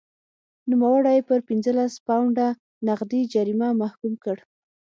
[0.69, 2.47] نوموړی یې پر پنځلس پونډه
[2.87, 4.37] نغدي جریمې محکوم کړ.